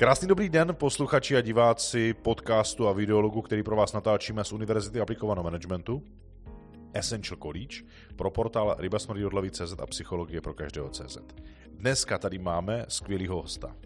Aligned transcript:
Krásný 0.00 0.28
dobrý 0.28 0.48
den, 0.48 0.74
posluchači 0.74 1.36
a 1.36 1.40
diváci 1.40 2.14
podcastu 2.14 2.88
a 2.88 2.92
videologu, 2.92 3.42
který 3.42 3.62
pro 3.62 3.76
vás 3.76 3.92
natáčíme 3.92 4.44
z 4.44 4.52
Univerzity 4.52 5.00
aplikovaného 5.00 5.44
managementu. 5.44 6.02
Essential 6.94 7.38
College 7.42 7.76
pro 8.16 8.30
portál 8.30 8.76
rybasmrdí.cz 8.78 9.74
a 9.78 9.86
psychologie 9.86 10.40
pro 10.40 10.54
každého 10.54 10.88
CZ. 10.88 11.18
Dneska 11.72 12.18
tady 12.18 12.38
máme 12.38 12.84
skvělého 12.88 13.42
hosta. 13.42 13.76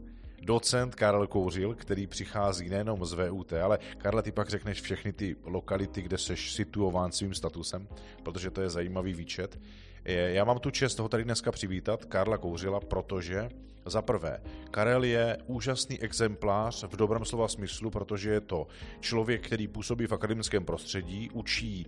Docent 0.42 0.94
Karel 0.94 1.26
Kouřil, 1.26 1.74
který 1.74 2.06
přichází 2.06 2.68
nejenom 2.68 3.04
z 3.04 3.12
VUT, 3.12 3.52
ale 3.52 3.78
Karle, 3.98 4.22
ty 4.22 4.32
pak 4.32 4.48
řekneš 4.48 4.80
všechny 4.80 5.12
ty 5.12 5.36
lokality, 5.44 6.02
kde 6.02 6.18
seš 6.18 6.52
situován 6.52 7.12
svým 7.12 7.34
statusem, 7.34 7.88
protože 8.22 8.50
to 8.50 8.60
je 8.60 8.70
zajímavý 8.70 9.14
výčet. 9.14 9.60
Já 10.04 10.44
mám 10.44 10.58
tu 10.58 10.70
čest 10.70 10.94
toho 10.94 11.08
tady 11.08 11.24
dneska 11.24 11.52
přivítat, 11.52 12.04
Karla 12.04 12.38
Kouřila, 12.38 12.80
protože 12.80 13.48
za 13.86 14.02
prvé, 14.02 14.40
Karel 14.70 15.04
je 15.04 15.38
úžasný 15.46 16.00
exemplář 16.00 16.84
v 16.84 16.96
dobrém 16.96 17.24
slova 17.24 17.48
smyslu, 17.48 17.90
protože 17.90 18.30
je 18.30 18.40
to 18.40 18.66
člověk, 19.00 19.46
který 19.46 19.68
působí 19.68 20.06
v 20.06 20.12
akademickém 20.12 20.64
prostředí, 20.64 21.30
učí 21.32 21.86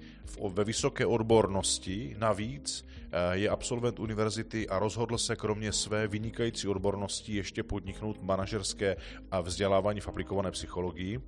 ve 0.48 0.64
vysoké 0.64 1.06
odbornosti, 1.06 2.16
navíc 2.18 2.86
eh, 3.12 3.36
je 3.36 3.48
absolvent 3.48 3.98
univerzity 3.98 4.68
a 4.68 4.78
rozhodl 4.78 5.18
se 5.18 5.36
kromě 5.36 5.72
své 5.72 6.08
vynikající 6.08 6.68
odbornosti 6.68 7.36
ještě 7.36 7.62
podniknout 7.62 8.22
manažerské 8.22 8.96
vzdělávání 9.42 10.00
v 10.00 10.08
aplikované 10.08 10.50
psychologii 10.50 11.20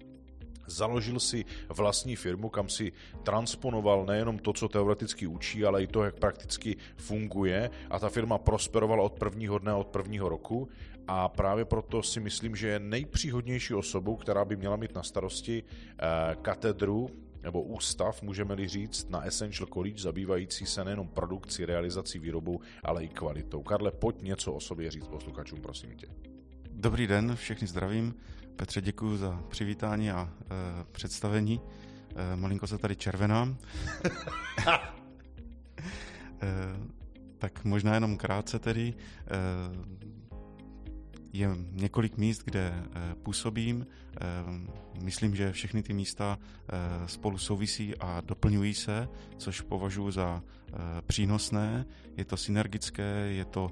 založil 0.71 1.21
si 1.21 1.45
vlastní 1.69 2.17
firmu, 2.17 2.49
kam 2.49 2.69
si 2.69 2.93
transponoval 3.23 4.07
nejenom 4.07 4.39
to, 4.39 4.53
co 4.53 4.69
teoreticky 4.69 5.27
učí, 5.27 5.65
ale 5.65 5.83
i 5.83 5.87
to, 5.87 6.05
jak 6.05 6.19
prakticky 6.19 6.77
funguje 6.97 7.71
a 7.91 7.99
ta 7.99 8.09
firma 8.09 8.39
prosperovala 8.39 9.03
od 9.03 9.13
prvního 9.13 9.59
dne, 9.59 9.75
od 9.75 9.87
prvního 9.87 10.29
roku 10.29 10.69
a 11.09 11.29
právě 11.29 11.65
proto 11.65 12.03
si 12.03 12.21
myslím, 12.21 12.57
že 12.57 12.69
je 12.69 12.79
nejpříhodnější 12.79 13.75
osobou, 13.75 14.17
která 14.17 14.45
by 14.45 14.57
měla 14.57 14.77
mít 14.77 14.95
na 14.95 15.03
starosti 15.03 15.63
eh, 15.63 16.37
katedru 16.43 17.11
nebo 17.43 17.63
ústav, 17.63 18.23
můžeme-li 18.23 18.69
říct, 18.69 19.11
na 19.11 19.23
Essential 19.23 19.69
College, 19.73 20.03
zabývající 20.03 20.67
se 20.67 20.85
nejenom 20.85 21.09
produkcí, 21.09 21.65
realizací, 21.65 22.19
výrobou, 22.19 22.61
ale 22.85 23.05
i 23.05 23.09
kvalitou. 23.09 23.63
Karle, 23.63 23.91
pojď 23.91 24.23
něco 24.23 24.53
o 24.53 24.61
sobě 24.61 24.91
říct 24.91 25.09
posluchačům, 25.09 25.61
prosím 25.61 25.97
tě. 25.97 26.07
Dobrý 26.73 27.07
den, 27.07 27.37
všechny 27.37 27.67
zdravím. 27.67 28.15
Petře, 28.59 28.81
děkuji 28.81 29.17
za 29.17 29.43
přivítání 29.49 30.11
a 30.11 30.29
e, 30.31 30.85
představení. 30.93 31.61
E, 32.17 32.37
malinko 32.37 32.67
se 32.67 32.79
tady 32.79 32.97
červenám. 32.97 33.57
e, 34.69 34.79
tak 37.39 37.65
možná 37.65 37.95
jenom 37.95 38.17
krátce 38.17 38.59
tedy. 38.59 38.95
E, 38.95 39.35
je 41.33 41.49
několik 41.73 42.17
míst, 42.17 42.43
kde 42.45 42.61
e, 42.61 42.85
působím. 43.15 43.87
E, 43.87 45.05
myslím, 45.05 45.37
že 45.37 45.53
všechny 45.53 45.83
ty 45.83 45.93
místa 45.93 46.39
e, 46.39 47.09
spolu 47.09 47.39
souvisí 47.39 47.97
a 47.97 48.21
doplňují 48.21 48.75
se, 48.75 49.09
což 49.37 49.61
považuji 49.61 50.11
za 50.11 50.43
přínosné. 51.07 51.87
Je 52.17 52.25
to 52.25 52.37
synergické, 52.37 53.03
je 53.31 53.45
to 53.45 53.71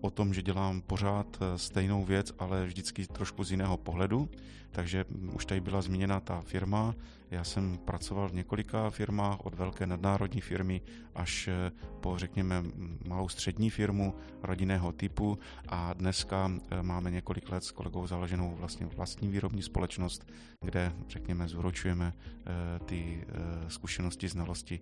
o 0.00 0.10
tom, 0.10 0.34
že 0.34 0.42
dělám 0.42 0.80
pořád 0.80 1.38
stejnou 1.56 2.04
věc, 2.04 2.32
ale 2.38 2.66
vždycky 2.66 3.06
trošku 3.06 3.44
z 3.44 3.50
jiného 3.50 3.76
pohledu. 3.76 4.28
Takže 4.70 5.04
už 5.32 5.46
tady 5.46 5.60
byla 5.60 5.82
zmíněna 5.82 6.20
ta 6.20 6.40
firma. 6.40 6.94
Já 7.30 7.44
jsem 7.44 7.78
pracoval 7.78 8.28
v 8.28 8.34
několika 8.34 8.90
firmách, 8.90 9.46
od 9.46 9.54
velké 9.54 9.86
nadnárodní 9.86 10.40
firmy 10.40 10.80
až 11.14 11.48
eh, 11.48 11.72
po, 12.00 12.18
řekněme, 12.18 12.64
malou 13.06 13.28
střední 13.28 13.70
firmu 13.70 14.14
rodinného 14.42 14.92
typu 14.92 15.38
a 15.68 15.92
dneska 15.92 16.50
eh, 16.70 16.82
máme 16.82 17.10
několik 17.10 17.50
let 17.50 17.64
s 17.64 17.70
kolegou 17.70 18.06
založenou 18.06 18.56
vlastně 18.56 18.86
vlastní 18.86 19.28
výrobní 19.28 19.62
společnost, 19.62 20.32
kde, 20.64 20.92
řekněme, 21.08 21.48
zúročujeme 21.48 22.12
eh, 22.12 22.78
ty 22.84 23.24
zkušenosti, 23.68 24.28
znalosti 24.28 24.80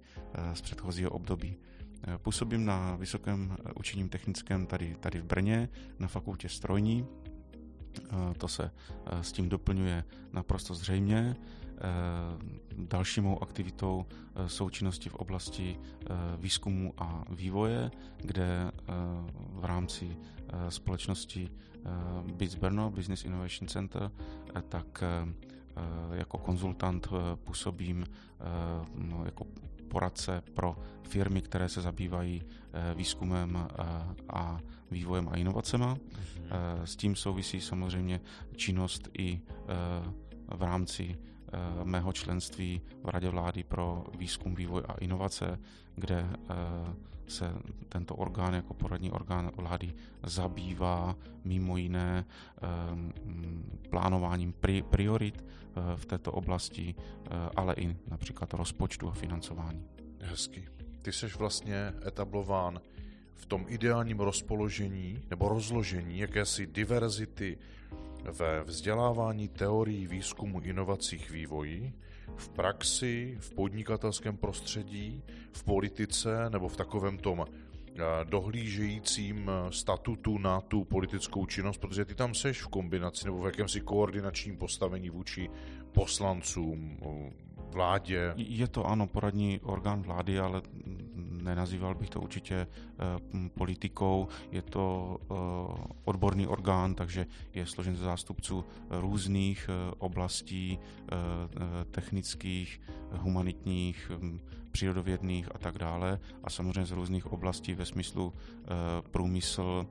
z 0.55 0.61
předchozího 0.61 1.06
období. 1.09 1.57
Působím 2.23 2.65
na 2.65 2.97
Vysokém 2.97 3.57
učením 3.77 4.09
technickém 4.09 4.67
tady, 4.67 4.97
tady 5.01 5.21
v 5.21 5.25
Brně, 5.25 5.69
na 5.99 6.09
fakultě 6.09 6.49
strojní, 6.49 7.07
to 8.39 8.49
se 8.49 8.71
s 9.21 9.33
tím 9.33 9.49
doplňuje 9.49 10.05
naprosto 10.33 10.75
zřejmě. 10.75 11.37
Další 12.77 13.21
mou 13.21 13.43
aktivitou 13.43 14.07
jsou 14.47 14.71
činnosti 14.71 15.09
v 15.09 15.15
oblasti 15.15 15.79
výzkumu 16.39 16.95
a 16.99 17.25
vývoje, 17.31 17.91
kde 18.17 18.71
v 19.37 19.65
rámci 19.65 20.17
společnosti 20.69 21.51
BITS 22.33 22.55
Brno, 22.55 22.91
Business 22.91 23.25
Innovation 23.25 23.69
Center, 23.69 24.11
tak 24.69 25.05
jako 26.13 26.39
konzultant 26.39 27.09
působím 27.35 28.07
no, 28.95 29.25
jako 29.25 29.47
poradce 29.89 30.43
pro 30.55 30.77
firmy, 31.03 31.43
které 31.43 31.69
se 31.69 31.81
zabývají 31.81 32.43
eh, 32.45 32.95
výzkumem 32.95 33.57
eh, 33.57 33.85
a 34.29 34.61
vývojem 34.91 35.29
a 35.29 35.37
inovacema. 35.37 35.87
Mhm. 35.87 36.01
Eh, 36.51 36.87
s 36.87 36.97
tím 36.97 37.17
souvisí 37.17 37.61
samozřejmě 37.61 38.21
činnost 38.57 39.09
i 39.19 39.41
v 40.57 40.63
rámci 40.63 41.19
mého 41.85 42.13
členství 42.13 42.81
v 43.05 43.09
Radě 43.09 43.29
vlády 43.29 43.65
pro 43.65 44.05
výzkum, 44.19 44.55
vývoj 44.55 44.83
a 44.89 44.93
inovace, 44.93 45.59
kde 45.95 46.27
se 47.29 47.53
tento 47.89 48.17
orgán 48.17 48.55
jako 48.55 48.75
poradní 48.75 49.11
orgán 49.11 49.51
vlády 49.57 49.95
zabývá 50.23 51.17
mimo 51.45 51.77
jiné 51.77 52.25
plánováním 53.91 54.55
priorit 54.91 55.45
v 55.97 56.07
této 56.07 56.33
oblasti, 56.33 56.95
ale 57.57 57.75
i 57.75 57.97
například 58.09 58.55
rozpočtu 58.55 59.09
a 59.09 59.13
financování. 59.13 59.85
Hezky. 60.21 60.69
Ty 61.03 61.13
jsi 61.13 61.27
vlastně 61.27 61.93
etablován 62.07 62.81
v 63.35 63.47
tom 63.47 63.65
ideálním 63.69 64.21
rozpoložení 64.21 65.21
nebo 65.31 65.49
rozložení 65.49 66.19
jakési 66.19 66.67
diverzity 66.67 67.59
ve 68.33 68.63
vzdělávání 68.63 69.49
teorií, 69.49 70.07
výzkumu, 70.07 70.61
inovacích, 70.61 71.31
vývoji, 71.31 71.93
v 72.37 72.49
praxi, 72.49 73.37
v 73.41 73.55
podnikatelském 73.55 74.37
prostředí, 74.37 75.23
v 75.53 75.65
politice 75.65 76.51
nebo 76.51 76.69
v 76.69 76.77
takovém 76.77 77.19
tom 77.19 77.45
eh, 77.49 78.03
dohlížejícím 78.25 79.51
eh, 79.51 79.73
statutu 79.73 80.39
na 80.39 80.61
tu 80.61 80.85
politickou 80.85 81.47
činnost, 81.47 81.79
protože 81.79 82.05
ty 82.05 82.15
tam 82.15 82.35
seš 82.35 82.63
v 82.63 82.69
kombinaci 82.69 83.25
nebo 83.25 83.43
v 83.43 83.47
jakémsi 83.47 83.81
koordinačním 83.81 84.57
postavení 84.57 85.11
vůči 85.11 85.51
poslancům, 85.93 86.99
vládě. 87.77 88.35
Je 88.37 88.69
to 88.69 88.87
ano, 88.87 89.07
poradní 89.07 89.61
orgán 89.61 90.03
vlády, 90.03 90.39
ale 90.39 90.63
nenazýval 91.47 91.95
bych 91.95 92.11
to 92.11 92.21
určitě 92.21 92.55
eh, 92.55 93.49
politikou. 93.55 94.29
Je 94.51 94.63
to 94.63 95.17
eh, 95.21 95.35
odborný 96.05 96.47
orgán, 96.47 96.95
takže 96.95 97.27
je 97.55 97.67
složen 97.67 97.97
ze 97.97 98.05
zástupců 98.05 98.65
různých 98.91 99.71
eh, 99.71 99.95
oblastí 99.99 100.79
technických, 101.91 102.81
humanitních, 103.11 104.11
přírodovědných 104.71 105.49
a 105.55 105.59
tak 105.59 105.79
dále 105.79 106.19
a 106.45 106.51
samozřejmě 106.51 106.87
z 106.87 106.91
různých 106.91 107.27
oblastí 107.27 107.75
ve 107.75 107.87
smyslu 107.87 108.33
průmysl, 109.11 109.87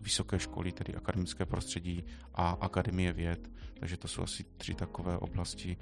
vysoké 0.00 0.38
školy, 0.38 0.72
tedy 0.72 0.94
akademické 0.94 1.46
prostředí 1.46 2.04
a 2.34 2.50
akademie 2.60 3.12
věd. 3.12 3.50
Takže 3.80 3.96
to 3.96 4.08
jsou 4.08 4.22
asi 4.22 4.44
tři 4.56 4.74
takové 4.74 5.18
oblasti, 5.18 5.76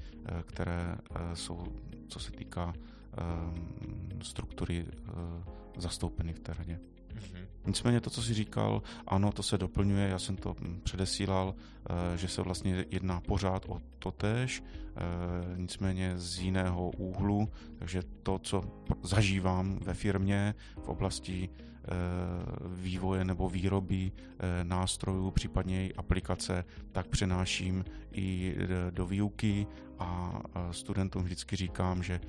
které 0.47 0.97
jsou, 1.35 1.65
co 2.09 2.21
se 2.21 2.33
týká 2.33 2.75
struktury 4.23 4.87
eh, 4.89 5.13
zastoupeny 5.77 6.33
v 6.33 6.41
té 6.41 6.55
radě. 6.55 6.81
Mm-hmm. 7.15 7.47
Nicméně 7.67 8.01
to, 8.01 8.11
co 8.11 8.23
jsi 8.23 8.35
říkal, 8.35 8.83
ano, 9.07 9.33
to 9.33 9.43
se 9.43 9.59
doplňuje, 9.59 10.09
já 10.09 10.19
jsem 10.19 10.37
to 10.37 10.57
hm, 10.61 10.81
předesílal, 10.85 11.55
eh, 11.55 12.17
že 12.19 12.29
se 12.29 12.43
vlastně 12.43 12.85
jedná 12.91 13.21
pořád 13.21 13.65
o 13.69 13.81
totéž, 13.99 14.63
eh, 14.63 15.01
nicméně 15.57 16.13
z 16.19 16.39
jiného 16.39 16.91
úhlu, 16.91 17.49
takže 17.79 18.03
to, 18.23 18.39
co 18.39 18.63
zažívám 19.03 19.79
ve 19.79 19.95
firmě 19.95 20.55
v 20.83 20.89
oblasti 20.89 21.49
vývoje 22.67 23.25
nebo 23.25 23.49
výroby 23.49 24.13
nástrojů, 24.63 25.31
případně 25.31 25.87
i 25.87 25.95
aplikace, 25.95 26.65
tak 26.93 27.07
přenáším 27.07 27.85
i 28.13 28.57
do 28.91 29.07
výuky 29.07 29.67
a 29.99 30.41
studentům 30.71 31.23
vždycky 31.23 31.57
říkám, 31.57 32.03
že 32.03 32.21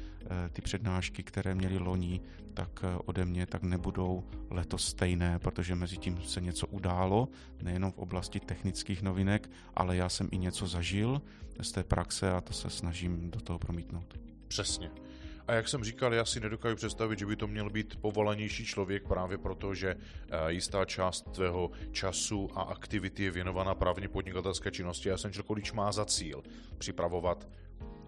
ty 0.52 0.62
přednášky, 0.62 1.24
které 1.24 1.56
měli 1.56 1.78
loni, 1.78 2.22
tak 2.54 2.84
ode 3.06 3.26
mě 3.26 3.46
tak 3.46 3.64
nebudou 3.64 4.24
letos 4.50 4.88
stejné, 4.88 5.40
protože 5.40 5.76
mezi 5.76 5.98
tím 5.98 6.22
se 6.22 6.42
něco 6.42 6.68
událo, 6.68 7.28
nejenom 7.62 7.92
v 7.92 7.98
oblasti 7.98 8.40
technických 8.40 9.02
novinek, 9.02 9.50
ale 9.76 9.96
já 9.96 10.10
jsem 10.10 10.28
i 10.32 10.38
něco 10.38 10.68
zažil 10.68 11.22
z 11.62 11.72
té 11.72 11.84
praxe 11.84 12.32
a 12.32 12.42
to 12.42 12.54
se 12.54 12.70
snažím 12.70 13.32
do 13.32 13.42
toho 13.42 13.60
promítnout. 13.60 14.20
Přesně. 14.48 14.92
A 15.50 15.54
jak 15.54 15.68
jsem 15.68 15.84
říkal, 15.84 16.14
já 16.14 16.26
si 16.26 16.40
nedokážu 16.40 16.76
představit, 16.76 17.20
že 17.20 17.26
by 17.26 17.36
to 17.36 17.48
měl 17.48 17.70
být 17.70 17.96
povolanější 17.96 18.66
člověk 18.66 19.08
právě 19.08 19.38
proto, 19.38 19.76
že 19.76 19.96
eh, 19.96 20.52
jistá 20.52 20.86
část 20.86 21.32
tvého 21.32 21.72
času 21.92 22.50
a 22.56 22.62
aktivity 22.62 23.24
je 23.24 23.32
věnovaná 23.32 23.76
právě 23.76 24.08
podnikatelské 24.08 24.72
činnosti 24.72 25.12
a 25.12 25.14
Essential 25.14 25.44
College 25.44 25.72
má 25.74 25.92
za 25.92 26.06
cíl 26.06 26.44
připravovat 26.78 27.50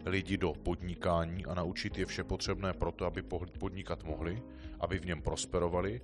lidi 0.05 0.37
do 0.37 0.53
podnikání 0.53 1.45
a 1.45 1.53
naučit 1.53 1.97
je 1.97 2.05
vše 2.05 2.23
potřebné 2.23 2.73
pro 2.73 2.91
to, 2.91 3.05
aby 3.05 3.21
podnikat 3.59 4.03
mohli, 4.03 4.41
aby 4.79 4.99
v 4.99 5.05
něm 5.05 5.21
prosperovali 5.21 6.01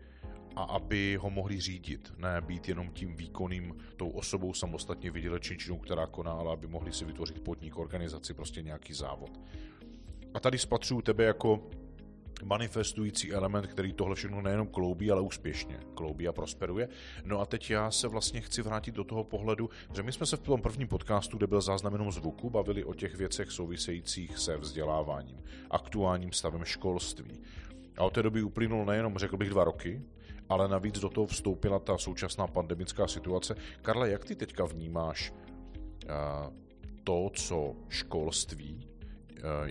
a 0.56 0.64
aby 0.64 1.18
ho 1.22 1.30
mohli 1.30 1.62
řídit, 1.62 2.14
ne 2.18 2.42
být 2.42 2.70
jenom 2.70 2.90
tím 2.90 3.16
výkonným, 3.16 3.76
tou 3.96 4.10
osobou 4.10 4.54
samostatně 4.54 5.12
vydělečnou 5.12 5.78
která 5.78 6.08
koná, 6.08 6.32
ale 6.32 6.54
aby 6.54 6.68
mohli 6.68 6.94
si 6.94 7.06
vytvořit 7.06 7.40
podnik, 7.40 7.78
organizaci, 7.78 8.34
prostě 8.34 8.62
nějaký 8.62 8.94
závod. 8.94 9.40
A 10.38 10.40
tady 10.40 10.58
spatřuju 10.58 11.02
tebe 11.02 11.24
jako 11.24 11.70
manifestující 12.44 13.32
element, 13.34 13.68
který 13.68 13.94
tohle 13.94 14.16
všechno 14.16 14.42
nejenom 14.42 14.68
kloubí, 14.68 15.12
ale 15.12 15.22
úspěšně 15.22 15.80
kloubí 15.94 16.28
a 16.28 16.32
prosperuje. 16.32 16.90
No 17.24 17.40
a 17.40 17.46
teď 17.46 17.70
já 17.70 17.92
se 17.92 18.08
vlastně 18.08 18.42
chci 18.42 18.62
vrátit 18.62 18.96
do 18.96 19.04
toho 19.04 19.24
pohledu, 19.24 19.70
že 19.96 20.04
my 20.04 20.12
jsme 20.12 20.26
se 20.26 20.38
v 20.38 20.42
tom 20.42 20.62
prvním 20.62 20.88
podcastu, 20.88 21.38
kde 21.38 21.48
byl 21.48 21.62
záznam 21.62 21.94
jenom 21.94 22.12
zvuku, 22.12 22.50
bavili 22.50 22.84
o 22.84 22.94
těch 22.94 23.16
věcech 23.16 23.52
souvisejících 23.52 24.38
se 24.38 24.58
vzděláváním, 24.58 25.44
aktuálním 25.72 26.32
stavem 26.32 26.66
školství. 26.66 27.42
A 27.98 28.04
od 28.04 28.14
té 28.14 28.24
doby 28.24 28.44
uplynul 28.44 28.86
nejenom, 28.86 29.18
řekl 29.18 29.38
bych, 29.38 29.50
dva 29.50 29.64
roky, 29.64 30.02
ale 30.50 30.68
navíc 30.68 31.00
do 31.00 31.10
toho 31.10 31.28
vstoupila 31.28 31.80
ta 31.80 31.98
současná 31.98 32.48
pandemická 32.48 33.08
situace. 33.08 33.56
Karla, 33.82 34.08
jak 34.08 34.26
ty 34.26 34.36
teďka 34.36 34.66
vnímáš 34.66 35.34
to, 37.04 37.30
co 37.34 37.76
školství 37.90 38.97
Eh, 38.97 38.97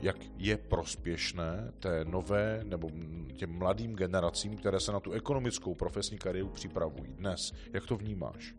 jak 0.02 0.16
je 0.36 0.56
prospěšné 0.56 1.72
té 1.78 2.04
nové 2.04 2.60
nebo 2.64 2.90
těm 3.34 3.58
mladým 3.58 3.96
generacím, 3.96 4.56
které 4.56 4.80
se 4.80 4.92
na 4.92 5.00
tu 5.00 5.12
ekonomickou 5.12 5.74
profesní 5.74 6.18
kariéru 6.18 6.48
připravují 6.48 7.12
dnes. 7.12 7.52
Jak 7.72 7.86
to 7.86 7.96
vnímáš? 7.96 8.54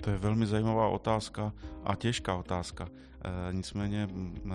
To 0.00 0.10
je 0.10 0.16
velmi 0.16 0.46
zajímavá 0.46 0.88
otázka 0.88 1.52
a 1.84 1.94
těžká 1.94 2.36
otázka. 2.36 2.88
E, 2.88 3.52
nicméně 3.52 4.08
e, 4.08 4.50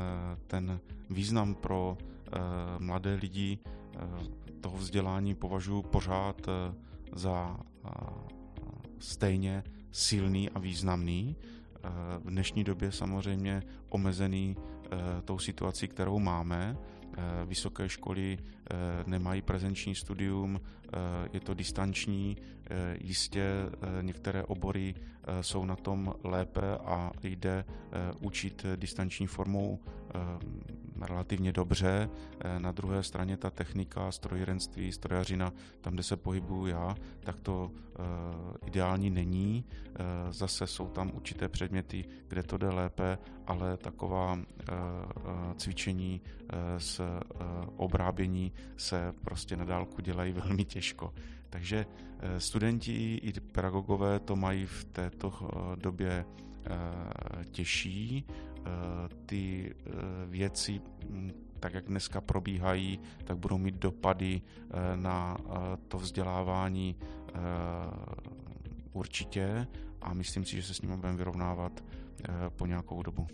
ten 0.48 0.80
význam 1.10 1.56
pro 1.56 1.98
e, 1.98 2.40
mladé 2.80 3.14
lidi 3.14 3.60
e, 3.60 4.62
toho 4.62 4.78
vzdělání 4.78 5.36
považuji 5.36 5.82
pořád 5.82 6.42
za 7.16 7.60
stejně 9.00 9.64
silný 9.92 10.50
a 10.50 10.60
významný. 10.60 11.36
E, 11.86 12.20
v 12.20 12.30
dnešní 12.30 12.64
době 12.64 12.92
samozřejmě 12.92 13.64
omezený 13.90 14.56
Eh, 14.92 15.22
tou 15.22 15.40
situací, 15.40 15.88
kterou 15.88 16.20
máme. 16.20 16.78
Eh, 17.18 17.46
vysoké 17.46 17.90
školy 17.90 18.38
eh, 18.38 18.76
nemají 19.06 19.42
prezenční 19.42 19.96
studium, 19.96 20.62
je 21.34 21.40
to 21.40 21.54
distanční, 21.54 22.38
jistě 23.02 23.44
některé 24.02 24.44
obory 24.44 24.96
jsou 25.42 25.66
na 25.66 25.76
tom 25.76 26.14
lépe 26.24 26.78
a 26.78 27.12
jde 27.24 27.66
učit 28.22 28.66
distanční 28.76 29.28
formou 29.28 29.80
relativně 31.02 31.52
dobře. 31.52 32.10
Na 32.58 32.72
druhé 32.72 33.04
straně 33.04 33.38
ta 33.38 33.50
technika, 33.50 34.12
strojírenství, 34.12 34.92
strojařina, 34.92 35.54
tam, 35.82 35.94
kde 35.94 36.04
se 36.04 36.18
pohybuju 36.18 36.66
já, 36.68 36.96
tak 37.20 37.40
to 37.40 37.72
ideální 38.66 39.10
není. 39.10 39.66
Zase 40.30 40.68
jsou 40.68 40.88
tam 40.88 41.12
určité 41.14 41.50
předměty, 41.50 42.06
kde 42.28 42.44
to 42.44 42.58
jde 42.58 42.70
lépe, 42.70 43.18
ale 43.48 43.78
taková 43.78 44.40
cvičení 45.58 46.22
s 46.78 47.02
obrábění 47.78 48.52
se 48.78 49.14
prostě 49.24 49.56
na 49.56 49.66
dálku 49.66 50.02
dělají 50.02 50.34
velmi 50.46 50.66
těžko. 50.66 51.14
Takže 51.50 51.86
studenti 52.38 53.16
i 53.16 53.40
pedagogové 53.40 54.20
to 54.20 54.36
mají 54.36 54.66
v 54.66 54.86
této 54.86 55.34
době 55.76 56.26
těžší. 57.52 58.26
Ty 59.26 59.76
věci, 60.26 60.82
tak 61.60 61.74
jak 61.74 61.86
dneska 61.86 62.22
probíhají, 62.22 63.00
tak 63.24 63.38
budou 63.38 63.58
mít 63.58 63.76
dopady 63.76 64.42
na 64.96 65.38
to 65.88 65.98
vzdělávání 65.98 66.96
určitě 68.94 69.68
a 70.02 70.14
myslím 70.14 70.46
si, 70.46 70.56
že 70.56 70.64
se 70.64 70.74
s 70.74 70.82
ním 70.82 70.96
budeme 70.96 71.18
vyrovnávat 71.18 71.84
po 72.50 72.66
nějakou 72.66 73.04
dobu. 73.04 73.28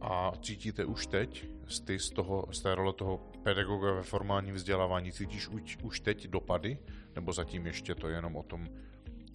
A 0.00 0.32
cítíte 0.42 0.84
už 0.84 1.06
teď 1.06 1.48
z, 1.68 1.80
ty, 1.80 1.98
z, 1.98 2.10
toho, 2.10 2.46
z 2.50 2.60
té 2.60 2.74
role 2.74 2.92
toho 2.92 3.18
pedagoga 3.42 3.92
ve 3.92 4.02
formálním 4.02 4.54
vzdělávání, 4.54 5.12
cítíš 5.12 5.48
už, 5.48 5.78
už 5.82 6.00
teď 6.00 6.28
dopady? 6.28 6.78
Nebo 7.14 7.32
zatím 7.32 7.66
ještě 7.66 7.94
to 7.94 8.08
je 8.08 8.14
jenom 8.14 8.36
o 8.36 8.42
tom, 8.42 8.68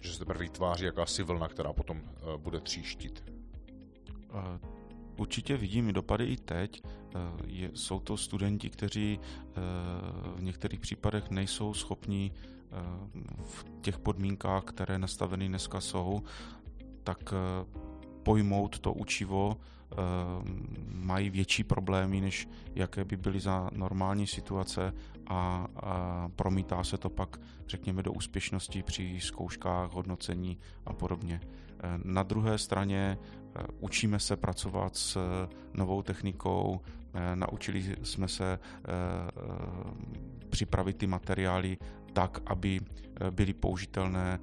že 0.00 0.12
se 0.12 0.18
teprve 0.18 0.40
vytváří 0.40 0.84
jakási 0.84 1.22
vlna, 1.22 1.48
která 1.48 1.72
potom 1.72 2.02
bude 2.36 2.60
tříštit? 2.60 3.31
Uh, 4.34 4.68
určitě 5.16 5.56
vidím 5.56 5.92
dopady 5.92 6.24
i 6.24 6.36
teď. 6.36 6.82
Je, 7.46 7.70
jsou 7.74 8.00
to 8.00 8.16
studenti, 8.16 8.70
kteří 8.70 9.20
v 10.36 10.42
některých 10.42 10.80
případech 10.80 11.30
nejsou 11.30 11.74
schopni 11.74 12.32
v 13.44 13.64
těch 13.80 13.98
podmínkách, 13.98 14.64
které 14.64 14.98
nastaveny 14.98 15.48
dneska 15.48 15.80
jsou, 15.80 16.22
tak 17.04 17.34
pojmout 18.22 18.78
to 18.78 18.92
učivo 18.92 19.56
mají 20.88 21.30
větší 21.30 21.64
problémy, 21.64 22.20
než 22.20 22.48
jaké 22.74 23.04
by 23.04 23.16
byly 23.16 23.40
za 23.40 23.70
normální 23.72 24.26
situace 24.26 24.94
a 25.26 25.66
promítá 26.36 26.84
se 26.84 26.98
to 26.98 27.10
pak, 27.10 27.40
řekněme, 27.68 28.02
do 28.02 28.12
úspěšnosti 28.12 28.82
při 28.82 29.20
zkouškách, 29.20 29.92
hodnocení 29.92 30.58
a 30.86 30.92
podobně. 30.92 31.40
Ehm, 31.82 32.02
na 32.04 32.22
druhé 32.22 32.58
straně 32.58 33.18
ehm, 33.54 33.66
učíme 33.80 34.18
se 34.18 34.36
pracovat 34.36 34.96
s 34.96 35.18
novou 35.74 36.02
technikou, 36.02 36.80
naučili 37.34 37.96
jsme 38.02 38.28
se 38.28 38.58
připravit 40.50 40.96
ty 40.96 41.06
materiály 41.06 41.78
tak, 42.12 42.40
aby 42.46 42.80
byly 43.30 43.52
použitelné 43.52 44.40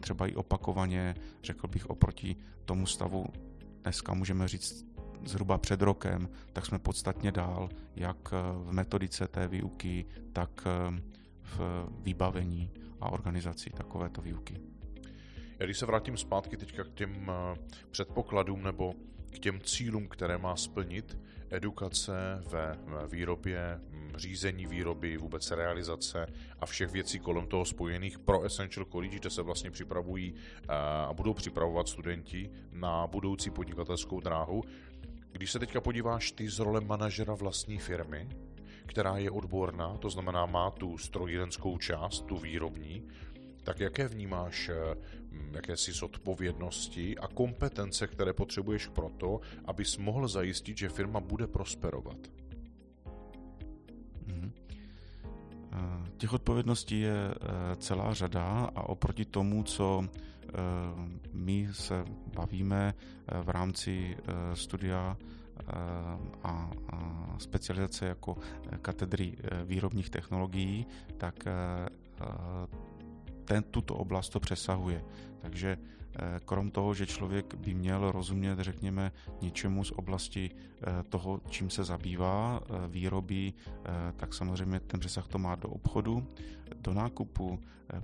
třeba 0.00 0.26
i 0.26 0.34
opakovaně, 0.34 1.14
řekl 1.42 1.68
bych, 1.68 1.90
oproti 1.90 2.36
tomu 2.64 2.86
stavu 2.86 3.26
dneska 3.82 4.14
můžeme 4.14 4.48
říct 4.48 4.86
zhruba 5.24 5.58
před 5.58 5.82
rokem, 5.82 6.28
tak 6.52 6.66
jsme 6.66 6.78
podstatně 6.78 7.32
dál, 7.32 7.68
jak 7.96 8.16
eh, 8.32 8.36
v 8.68 8.72
metodice 8.72 9.28
té 9.28 9.48
výuky, 9.48 10.06
tak 10.32 10.50
eh, 10.66 11.00
v 11.42 11.86
vybavení 12.02 12.70
a 13.00 13.08
organizaci 13.08 13.70
takovéto 13.70 14.22
výuky. 14.22 14.60
Já 15.58 15.64
když 15.66 15.78
se 15.78 15.86
vrátím 15.86 16.16
zpátky 16.16 16.56
teďka 16.56 16.84
k 16.84 16.94
těm 16.94 17.30
eh, 17.30 17.58
předpokladům 17.90 18.62
nebo 18.62 18.94
k 19.30 19.38
těm 19.38 19.60
cílům, 19.60 20.08
které 20.08 20.38
má 20.38 20.56
splnit 20.56 21.18
edukace 21.50 22.42
ve 22.46 22.78
výrobě, 23.06 23.80
hm, 23.90 24.12
řízení 24.16 24.66
výroby, 24.66 25.16
vůbec 25.16 25.50
realizace 25.50 26.26
a 26.60 26.66
všech 26.66 26.90
věcí 26.90 27.18
kolem 27.18 27.46
toho 27.46 27.64
spojených 27.64 28.18
pro 28.18 28.42
Essential 28.42 28.86
College, 28.86 29.18
kde 29.18 29.30
se 29.30 29.42
vlastně 29.42 29.70
připravují 29.70 30.34
a 30.68 31.12
budou 31.12 31.34
připravovat 31.34 31.88
studenti 31.88 32.50
na 32.72 33.06
budoucí 33.06 33.50
podnikatelskou 33.50 34.20
dráhu. 34.20 34.62
Když 35.32 35.52
se 35.52 35.58
teďka 35.58 35.80
podíváš 35.80 36.32
ty 36.32 36.48
z 36.48 36.58
role 36.58 36.80
manažera 36.80 37.34
vlastní 37.34 37.78
firmy, 37.78 38.28
která 38.86 39.18
je 39.18 39.30
odborná, 39.30 39.96
to 39.96 40.10
znamená 40.10 40.46
má 40.46 40.70
tu 40.70 40.98
strojírenskou 40.98 41.78
část, 41.78 42.20
tu 42.20 42.36
výrobní, 42.36 43.08
tak 43.66 43.80
jaké 43.80 44.08
vnímáš 44.08 44.68
eh, 44.68 44.96
jakési 45.52 45.92
zodpovědnosti 45.92 47.18
a 47.18 47.26
kompetence, 47.28 48.06
které 48.06 48.32
potřebuješ 48.32 48.86
pro 48.86 49.08
to, 49.08 49.40
abys 49.64 49.96
mohl 49.96 50.28
zajistit, 50.28 50.78
že 50.78 50.88
firma 50.88 51.20
bude 51.20 51.46
prosperovat? 51.46 52.16
Mm-hmm. 54.26 54.50
Těch 56.16 56.32
odpovědností 56.32 57.00
je 57.00 57.34
eh, 57.34 57.76
celá 57.76 58.14
řada 58.14 58.70
a 58.74 58.82
oproti 58.82 59.24
tomu, 59.24 59.62
co 59.62 60.08
my 61.32 61.68
se 61.72 62.04
bavíme 62.36 62.94
v 63.42 63.48
rámci 63.48 64.16
studia 64.54 65.16
a 66.42 66.70
specializace 67.38 68.06
jako 68.06 68.36
katedry 68.82 69.36
výrobních 69.64 70.10
technologií, 70.10 70.86
tak 71.18 71.44
ten, 73.46 73.62
tuto 73.62 73.94
oblast 73.94 74.28
to 74.28 74.40
přesahuje. 74.40 75.04
Takže 75.38 75.78
eh, 75.78 76.40
krom 76.44 76.70
toho, 76.70 76.94
že 76.94 77.06
člověk 77.06 77.54
by 77.54 77.74
měl 77.74 78.10
rozumět, 78.10 78.58
řekněme, 78.58 79.12
něčemu 79.42 79.84
z 79.84 79.90
oblasti 79.90 80.50
eh, 80.50 81.02
toho, 81.08 81.40
čím 81.48 81.70
se 81.70 81.84
zabývá, 81.84 82.60
eh, 82.60 82.88
výroby, 82.88 83.52
tak 84.16 84.34
samozřejmě 84.34 84.80
ten 84.80 85.00
přesah 85.00 85.28
to 85.28 85.38
má 85.38 85.54
do 85.54 85.68
obchodu, 85.68 86.26
do 86.80 86.94
nákupu, 86.94 87.60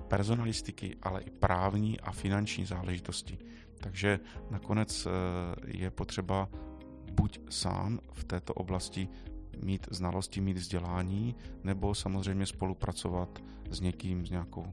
personalistiky, 0.09 0.97
ale 1.03 1.21
i 1.21 1.31
právní 1.31 2.01
a 2.01 2.13
finanční 2.13 2.67
záležitosti. 2.67 3.39
Takže 3.81 4.21
nakonec 4.51 5.09
je 5.67 5.91
potřeba 5.91 6.49
buď 7.13 7.41
sám 7.51 8.01
v 8.13 8.25
této 8.25 8.55
oblasti 8.55 9.09
mít 9.63 9.87
znalosti, 9.91 10.41
mít 10.41 10.57
vzdělání, 10.57 11.35
nebo 11.65 11.95
samozřejmě 11.95 12.47
spolupracovat 12.47 13.43
s 13.71 13.81
někým, 13.81 14.27
s 14.27 14.31
nějakou 14.31 14.73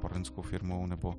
poradenskou 0.00 0.42
firmou 0.42 0.86
nebo 0.86 1.14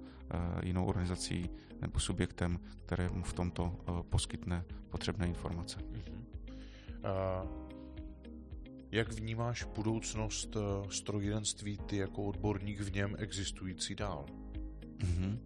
jinou 0.63 0.85
organizací 0.85 1.49
nebo 1.81 1.99
subjektem, 1.99 2.59
který 2.85 3.03
mu 3.11 3.23
v 3.23 3.33
tomto 3.33 3.75
poskytne 4.09 4.65
potřebné 4.89 5.27
informace. 5.27 5.79
Uh, 5.81 7.63
jak 8.91 9.13
vnímáš 9.13 9.63
budoucnost 9.63 10.57
strojírenství 10.89 11.77
ty 11.77 11.97
jako 11.97 12.23
odborník 12.23 12.79
v 12.79 12.93
něm 12.93 13.15
existující 13.19 13.95
dál? 13.95 14.25
Mm-hmm. 14.97 15.39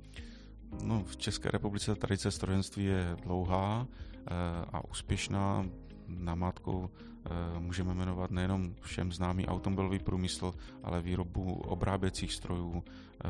No, 0.84 1.04
v 1.04 1.18
České 1.18 1.52
republice 1.52 1.96
tradice 1.96 2.32
strojenství 2.32 2.86
je 2.86 3.18
dlouhá 3.24 3.88
eh, 3.88 4.32
a 4.74 4.84
úspěšná. 4.84 5.66
Namátkou 6.08 6.90
eh, 6.90 7.60
můžeme 7.60 7.94
jmenovat 7.94 8.32
nejenom 8.32 8.76
všem 8.82 9.12
známý 9.12 9.48
automobilový 9.48 10.00
průmysl, 10.00 10.54
ale 10.84 11.02
výrobu 11.02 11.54
obráběcích 11.54 12.34
strojů, 12.34 12.84
eh, 12.84 13.30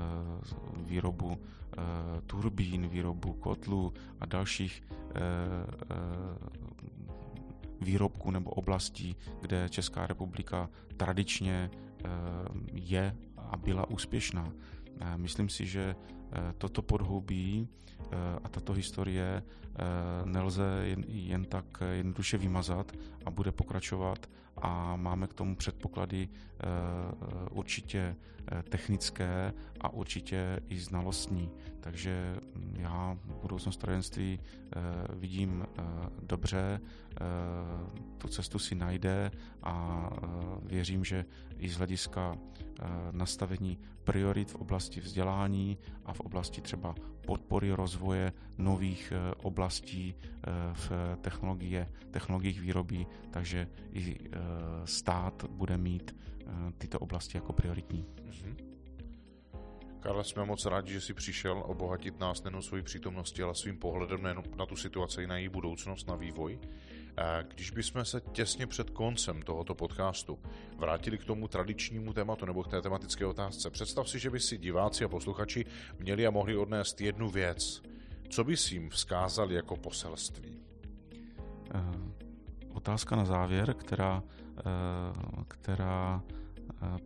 výrobu 0.78 1.38
turbín, 2.26 2.88
výrobu 2.88 3.34
kotlů 3.34 3.94
a 4.20 4.26
dalších 4.26 4.84
výrobků 7.82 8.32
nebo 8.32 8.50
oblastí, 8.50 9.16
kde 9.42 9.70
Česká 9.70 10.08
republika 10.08 10.70
tradičně 10.98 11.70
je 12.74 13.16
a 13.38 13.58
byla 13.58 13.90
úspěšná. 13.90 14.52
Myslím 15.18 15.50
si, 15.50 15.66
že 15.66 15.96
Eh, 15.96 16.17
toto 16.58 16.82
podhoubí 16.82 17.68
eh, 17.68 18.16
a 18.44 18.50
tato 18.50 18.74
historie 18.74 19.44
eh, 19.44 19.84
nelze 20.26 20.82
jen, 20.84 21.04
jen 21.08 21.46
tak 21.46 21.66
jednoduše 21.92 22.38
vymazat 22.38 22.92
a 23.26 23.32
bude 23.32 23.52
pokračovat 23.52 24.30
a 24.58 24.96
máme 24.96 25.28
k 25.28 25.34
tomu 25.34 25.56
předpoklady 25.56 26.30
určitě 27.52 28.16
technické 28.70 29.54
a 29.82 29.90
určitě 29.90 30.60
i 30.70 30.80
znalostní. 30.80 31.52
Takže 31.80 32.36
já 32.74 33.18
budoucnost 33.42 33.76
strojenství 33.76 34.40
vidím 35.14 35.66
dobře, 36.22 36.82
tu 38.18 38.28
cestu 38.28 38.60
si 38.60 38.76
najde 38.76 39.32
a 39.64 40.10
věřím, 40.64 41.06
že 41.06 41.26
i 41.58 41.70
z 41.70 41.78
hlediska 41.78 42.38
nastavení 43.12 43.78
priorit 44.04 44.52
v 44.52 44.56
oblasti 44.56 45.02
vzdělání 45.02 45.78
a 46.06 46.14
v 46.18 46.20
oblasti 46.20 46.62
třeba 46.62 46.96
podpory 47.26 47.72
rozvoje 47.72 48.34
nových 48.58 49.14
eh, 49.14 49.34
oblastí 49.46 50.16
eh, 50.18 50.52
v 50.74 50.92
technologie, 51.22 51.86
technologiích 52.12 52.62
výroby, 52.62 53.06
takže 53.30 53.68
i 53.94 54.18
eh, 54.18 54.40
stát 54.86 55.46
bude 55.50 55.78
mít 55.78 56.16
tyto 56.78 57.00
oblasti 57.00 57.38
jako 57.38 57.54
prioritní. 57.54 58.06
Mm-hmm. 58.08 58.67
Karle, 60.08 60.24
jsme 60.24 60.46
moc 60.46 60.66
rádi, 60.66 60.94
že 60.94 61.02
jsi 61.02 61.14
přišel 61.14 61.64
obohatit 61.66 62.20
nás 62.20 62.44
nejenom 62.44 62.62
svojí 62.62 62.84
přítomností, 62.84 63.44
ale 63.44 63.56
svým 63.56 63.78
pohledem 63.78 64.24
nejen 64.24 64.44
na 64.58 64.66
tu 64.66 64.76
situaci, 64.76 65.24
i 65.24 65.28
na 65.28 65.38
její 65.38 65.50
budoucnost, 65.50 66.08
na 66.08 66.16
vývoj. 66.16 66.60
Když 67.48 67.72
bychom 67.72 68.06
se 68.06 68.22
těsně 68.22 68.68
před 68.68 68.90
koncem 68.90 69.42
tohoto 69.42 69.76
podcastu 69.76 70.40
vrátili 70.78 71.18
k 71.18 71.26
tomu 71.26 71.48
tradičnímu 71.48 72.14
tématu 72.14 72.46
nebo 72.46 72.64
k 72.64 72.68
té 72.68 72.82
tematické 72.82 73.26
otázce, 73.26 73.70
představ 73.70 74.10
si, 74.10 74.20
že 74.20 74.30
by 74.30 74.40
si 74.40 74.58
diváci 74.58 75.04
a 75.04 75.08
posluchači 75.08 75.66
měli 76.00 76.28
a 76.28 76.32
mohli 76.32 76.58
odnést 76.58 77.02
jednu 77.02 77.30
věc. 77.30 77.82
Co 78.30 78.44
bys 78.44 78.72
jim 78.72 78.90
vzkázal 78.90 79.52
jako 79.52 79.78
poselství? 79.78 80.62
Uh, 81.76 82.12
otázka 82.74 83.16
na 83.16 83.26
závěr, 83.26 83.74
která, 83.74 84.24
uh, 84.24 85.44
která 85.48 86.24
uh, 86.82 86.98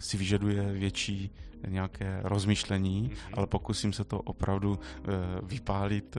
si 0.00 0.16
vyžaduje 0.16 0.72
větší 0.72 1.30
nějaké 1.68 2.20
rozmyšlení, 2.22 3.10
mm-hmm. 3.10 3.34
ale 3.34 3.46
pokusím 3.46 3.92
se 3.92 4.04
to 4.04 4.20
opravdu 4.20 4.78
vypálit 5.42 6.16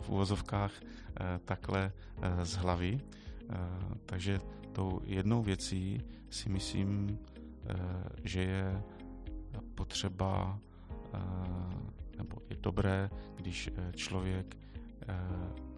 v 0.00 0.08
úvozovkách 0.08 0.72
takhle 1.44 1.92
z 2.42 2.52
hlavy. 2.52 3.00
Takže 4.06 4.40
tou 4.72 5.00
jednou 5.04 5.42
věcí 5.42 6.02
si 6.30 6.48
myslím, 6.48 7.18
že 8.24 8.40
je 8.42 8.82
potřeba 9.74 10.58
nebo 12.18 12.36
je 12.50 12.56
dobré, 12.60 13.10
když 13.36 13.70
člověk 13.94 14.56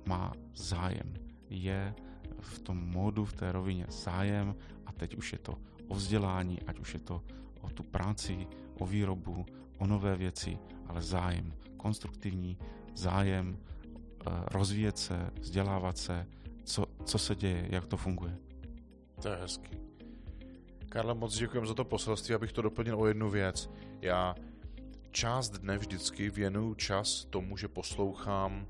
má 0.06 0.32
zájem. 0.54 1.14
Je 1.50 1.94
v 2.40 2.58
tom 2.58 2.78
módu, 2.78 3.24
v 3.24 3.32
té 3.32 3.52
rovině 3.52 3.86
zájem 3.88 4.54
a 4.86 4.92
teď 4.92 5.14
už 5.14 5.32
je 5.32 5.38
to 5.38 5.58
o 5.88 5.94
vzdělání, 5.94 6.62
ať 6.62 6.78
už 6.78 6.94
je 6.94 7.00
to 7.00 7.22
o 7.60 7.70
tu 7.70 7.82
práci, 7.82 8.46
o 8.78 8.86
výrobu, 8.86 9.46
o 9.78 9.86
nové 9.86 10.16
věci, 10.16 10.58
ale 10.86 11.02
zájem, 11.02 11.52
konstruktivní 11.76 12.58
zájem, 12.94 13.58
eh, 13.58 14.30
rozvíjet 14.46 14.98
se, 14.98 15.30
vzdělávat 15.40 15.98
se, 15.98 16.26
co, 16.64 16.86
co 17.04 17.18
se 17.18 17.34
děje, 17.34 17.66
jak 17.70 17.86
to 17.86 17.96
funguje. 17.96 18.36
To 19.22 19.28
je 19.28 19.36
hezký. 19.36 19.78
Karle, 20.88 21.14
moc 21.14 21.38
děkujem 21.38 21.66
za 21.66 21.74
to 21.74 21.84
poselství, 21.84 22.34
abych 22.34 22.52
to 22.52 22.62
doplnil 22.62 23.00
o 23.00 23.06
jednu 23.06 23.30
věc. 23.30 23.70
Já 24.00 24.34
část 25.10 25.50
dne 25.50 25.78
vždycky 25.78 26.30
věnuju 26.30 26.74
čas 26.74 27.24
tomu, 27.24 27.56
že 27.56 27.68
poslouchám 27.68 28.66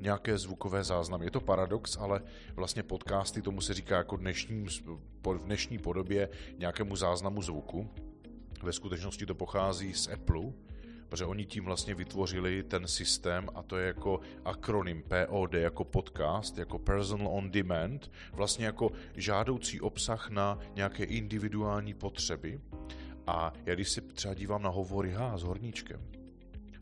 nějaké 0.00 0.38
zvukové 0.38 0.84
záznamy. 0.84 1.26
Je 1.26 1.30
to 1.30 1.40
paradox, 1.40 1.96
ale 1.96 2.22
vlastně 2.54 2.82
podcasty 2.82 3.42
tomu 3.42 3.60
se 3.60 3.74
říká 3.74 3.96
jako 3.96 4.16
dnešní, 4.16 4.66
v 5.24 5.38
dnešní 5.44 5.78
podobě 5.78 6.28
nějakému 6.58 6.96
záznamu 6.96 7.42
zvuku. 7.42 7.90
Ve 8.64 8.72
skutečnosti 8.72 9.26
to 9.26 9.34
pochází 9.34 9.94
z 9.94 10.08
Apple, 10.08 10.52
protože 11.08 11.24
oni 11.24 11.46
tím 11.46 11.64
vlastně 11.64 11.94
vytvořili 11.94 12.62
ten 12.62 12.88
systém 12.88 13.48
a 13.54 13.62
to 13.62 13.76
je 13.76 13.86
jako 13.86 14.20
akronym 14.44 15.02
POD, 15.02 15.54
jako 15.54 15.84
podcast, 15.84 16.58
jako 16.58 16.78
Personal 16.78 17.28
on 17.28 17.50
Demand, 17.50 18.10
vlastně 18.32 18.66
jako 18.66 18.92
žádoucí 19.16 19.80
obsah 19.80 20.30
na 20.30 20.58
nějaké 20.74 21.04
individuální 21.04 21.94
potřeby. 21.94 22.60
A 23.26 23.52
já 23.66 23.74
když 23.74 23.88
si 23.88 24.00
třeba 24.00 24.34
dívám 24.34 24.62
na 24.62 24.70
hovory 24.70 25.12
H 25.12 25.38
s 25.38 25.42
Horníčkem, 25.42 26.00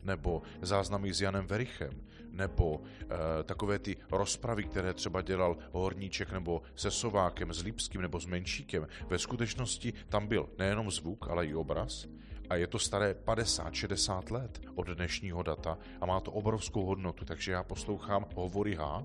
nebo 0.05 0.41
záznamy 0.61 1.13
s 1.13 1.21
Janem 1.21 1.47
Verichem, 1.47 1.93
nebo 2.31 2.81
e, 2.81 3.43
takové 3.43 3.79
ty 3.79 3.97
rozpravy, 4.11 4.63
které 4.63 4.93
třeba 4.93 5.21
dělal 5.21 5.57
Horníček 5.71 6.31
nebo 6.31 6.61
se 6.75 6.91
Sovákem, 6.91 7.53
s 7.53 7.63
Lipským 7.63 8.01
nebo 8.01 8.19
s 8.19 8.25
Menšíkem, 8.25 8.87
ve 9.07 9.19
skutečnosti 9.19 9.93
tam 10.09 10.27
byl 10.27 10.49
nejenom 10.57 10.91
zvuk, 10.91 11.27
ale 11.29 11.45
i 11.45 11.55
obraz. 11.55 12.05
A 12.49 12.55
je 12.55 12.67
to 12.67 12.79
staré 12.79 13.15
50-60 13.25 14.31
let 14.31 14.61
od 14.75 14.87
dnešního 14.87 15.43
data 15.43 15.77
a 16.01 16.05
má 16.05 16.19
to 16.19 16.31
obrovskou 16.31 16.85
hodnotu, 16.85 17.25
takže 17.25 17.51
já 17.51 17.63
poslouchám 17.63 18.25
hovory 18.35 18.75
H, 18.75 19.03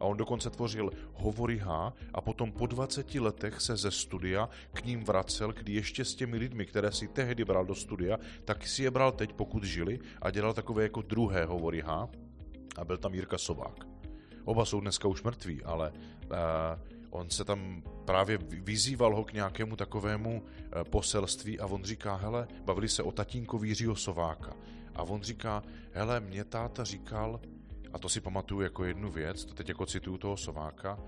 a 0.00 0.04
on 0.04 0.16
dokonce 0.16 0.50
tvořil 0.50 0.90
hovory 1.14 1.58
H 1.58 1.92
a 2.14 2.20
potom 2.20 2.52
po 2.52 2.66
20 2.66 3.14
letech 3.14 3.60
se 3.60 3.76
ze 3.76 3.90
studia 3.90 4.48
k 4.72 4.84
ním 4.84 5.04
vracel, 5.04 5.52
kdy 5.52 5.72
ještě 5.72 6.04
s 6.04 6.14
těmi 6.14 6.36
lidmi, 6.36 6.66
které 6.66 6.92
si 6.92 7.08
tehdy 7.08 7.44
bral 7.44 7.64
do 7.64 7.74
studia, 7.74 8.18
tak 8.44 8.66
si 8.66 8.82
je 8.82 8.90
bral 8.90 9.12
teď, 9.12 9.32
pokud 9.32 9.64
žili 9.64 9.98
a 10.22 10.30
dělal 10.30 10.54
takové 10.54 10.82
jako 10.82 11.02
druhé 11.02 11.44
hovory 11.44 11.80
H 11.80 12.08
a 12.76 12.84
byl 12.84 12.96
tam 12.96 13.14
Jirka 13.14 13.38
Sovák. 13.38 13.86
Oba 14.44 14.64
jsou 14.64 14.80
dneska 14.80 15.08
už 15.08 15.22
mrtví, 15.22 15.64
ale 15.64 15.92
uh, 15.92 16.36
on 17.10 17.30
se 17.30 17.44
tam 17.44 17.82
právě 18.04 18.38
vyzýval 18.50 19.16
ho 19.16 19.24
k 19.24 19.32
nějakému 19.32 19.76
takovému 19.76 20.42
uh, 20.42 20.82
poselství 20.90 21.60
a 21.60 21.66
on 21.66 21.84
říká, 21.84 22.14
hele, 22.14 22.48
bavili 22.64 22.88
se 22.88 23.02
o 23.02 23.12
tatínkovi 23.12 23.68
Jiřího 23.68 23.96
Sováka. 23.96 24.56
A 24.94 25.02
on 25.02 25.22
říká, 25.22 25.62
hele, 25.92 26.20
mě 26.20 26.44
táta 26.44 26.84
říkal, 26.84 27.40
a 27.96 27.98
to 27.98 28.08
si 28.08 28.20
pamatuju 28.20 28.60
jako 28.60 28.84
jednu 28.84 29.10
věc, 29.10 29.44
to 29.44 29.54
teď 29.54 29.68
jako 29.68 29.86
cituju 29.86 30.18
toho 30.18 30.36
Sováka, 30.36 30.98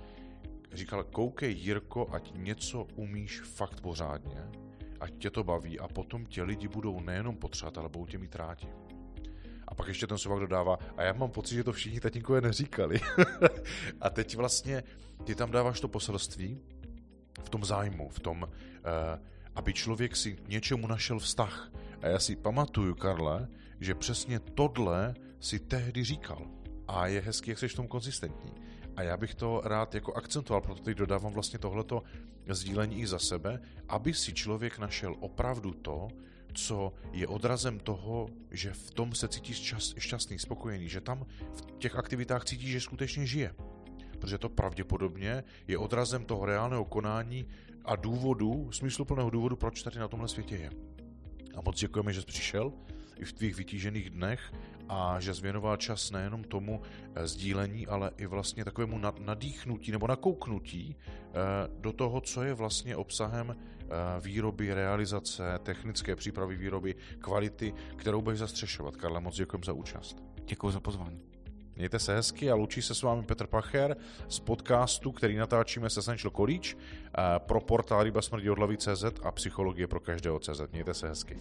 říkal, 0.73 1.05
koukej 1.05 1.55
Jirko, 1.55 2.07
ať 2.13 2.33
něco 2.35 2.87
umíš 2.95 3.41
fakt 3.41 3.81
pořádně, 3.81 4.49
ať 5.01 5.15
tě 5.19 5.31
to 5.31 5.45
baví 5.45 5.79
a 5.79 5.89
potom 5.89 6.27
tě 6.27 6.43
lidi 6.43 6.69
budou 6.69 7.01
nejenom 7.01 7.37
potřebovat, 7.37 7.79
ale 7.79 7.89
budou 7.89 8.07
tě 8.07 8.19
mít 8.19 8.37
rádi. 8.37 8.69
A 9.67 9.75
pak 9.75 9.89
ještě 9.89 10.07
ten 10.07 10.19
Sovák 10.19 10.41
dodává, 10.41 10.79
a 10.97 11.03
já 11.03 11.13
mám 11.13 11.31
pocit, 11.31 11.55
že 11.55 11.65
to 11.65 11.73
všichni 11.73 12.01
tatínkové 12.01 12.41
neříkali. 12.41 13.01
a 14.01 14.11
teď 14.11 14.37
vlastně 14.37 14.83
ty 15.25 15.35
tam 15.35 15.51
dáváš 15.51 15.81
to 15.81 15.89
poselství 15.89 16.61
v 17.43 17.51
tom 17.51 17.65
zájmu, 17.65 18.09
v 18.09 18.21
tom, 18.21 18.43
uh, 18.43 18.49
aby 19.55 19.73
člověk 19.73 20.17
si 20.17 20.37
k 20.37 20.49
něčemu 20.49 20.87
našel 20.87 21.19
vztah. 21.19 21.71
A 22.03 22.07
já 22.07 22.19
si 22.19 22.37
pamatuju, 22.37 22.95
Karle, 22.95 23.49
že 23.81 23.95
přesně 23.95 24.41
tohle 24.41 25.15
si 25.41 25.59
tehdy 25.59 26.05
říkal. 26.05 26.58
A 26.89 27.07
je 27.07 27.21
hezký, 27.21 27.51
jak 27.51 27.59
jsi 27.59 27.69
v 27.69 27.75
tom 27.75 27.89
konzistentní. 27.89 28.53
A 28.97 29.03
já 29.03 29.17
bych 29.17 29.35
to 29.35 29.61
rád 29.65 29.95
jako 29.95 30.15
akcentoval, 30.15 30.61
proto 30.61 30.83
teď 30.83 30.99
dodávám 30.99 31.33
vlastně 31.33 31.59
tohleto 31.59 32.03
sdílení 32.49 33.01
i 33.01 33.07
za 33.07 33.19
sebe, 33.19 33.61
aby 33.89 34.15
si 34.15 34.33
člověk 34.35 34.79
našel 34.79 35.17
opravdu 35.21 35.73
to, 35.73 36.09
co 36.55 36.93
je 37.13 37.27
odrazem 37.27 37.79
toho, 37.79 38.29
že 38.51 38.73
v 38.73 38.91
tom 38.91 39.15
se 39.15 39.29
cítíš 39.29 39.75
šťastný, 39.99 40.39
spokojený, 40.39 40.89
že 40.89 41.01
tam 41.01 41.27
v 41.53 41.79
těch 41.79 41.97
aktivitách 41.97 42.45
cítíš, 42.45 42.71
že 42.71 42.81
skutečně 42.81 43.27
žije. 43.27 43.55
protože 44.19 44.39
to 44.39 44.49
pravděpodobně 44.49 45.45
je 45.69 45.79
odrazem 45.79 46.25
toho 46.25 46.47
reálného 46.47 46.85
konání 46.85 47.47
a 47.85 47.97
důvodu, 47.97 48.73
smysluplného 48.73 49.31
důvodu, 49.31 49.57
proč 49.57 49.83
tady 49.83 49.99
na 49.99 50.09
tomhle 50.09 50.29
světě 50.29 50.57
je. 50.57 50.71
A 51.55 51.61
moc 51.61 51.81
děkujeme, 51.81 52.13
že 52.13 52.21
jsi 52.21 52.27
přišel 52.27 52.73
v 53.25 53.33
tvých 53.33 53.57
vytížených 53.57 54.11
dnech 54.11 54.53
a 54.89 55.21
že 55.21 55.35
jsi 55.35 55.43
věnoval 55.43 55.77
čas 55.77 56.11
nejenom 56.11 56.45
tomu 56.45 56.83
eh, 57.15 57.27
sdílení, 57.29 57.87
ale 57.87 58.11
i 58.17 58.27
vlastně 58.27 58.65
takovému 58.65 59.01
nadýchnutí 59.19 59.93
nebo 59.93 60.07
nakouknutí 60.07 60.97
eh, 60.97 61.33
do 61.81 61.93
toho, 61.93 62.21
co 62.21 62.43
je 62.43 62.55
vlastně 62.55 62.97
obsahem 62.97 63.57
eh, 63.57 63.87
výroby, 64.21 64.75
realizace, 64.75 65.59
technické 65.63 66.17
přípravy 66.17 66.57
výroby, 66.57 66.95
kvality, 67.19 67.75
kterou 67.97 68.23
budeš 68.23 68.39
zastřešovat. 68.39 68.97
Karla, 68.97 69.21
moc 69.21 69.37
děkuji 69.37 69.61
za 69.65 69.73
účast. 69.73 70.23
Děkuji 70.45 70.71
za 70.71 70.81
pozvání. 70.81 71.21
Mějte 71.77 71.99
se 71.99 72.15
hezky 72.15 72.51
a 72.51 72.55
loučí 72.55 72.83
se 72.83 72.95
s 72.95 73.03
vámi 73.03 73.23
Petr 73.23 73.47
Pacher 73.47 73.97
z 74.29 74.41
podcastu, 74.41 75.13
který 75.13 75.37
natáčíme 75.37 75.91
se 75.91 76.01
Essential 76.01 76.33
College 76.37 76.75
pro 77.39 77.61
portál 77.61 78.03
Ryba 78.03 78.23
smrdí 78.23 78.51
od 78.51 78.81
CZ 78.81 79.05
a 79.23 79.33
psychologie 79.33 79.87
pro 79.87 80.01
každého 80.01 80.39
CZ. 80.39 80.61
Mějte 80.73 80.95
se 80.95 81.09
hezky. 81.09 81.39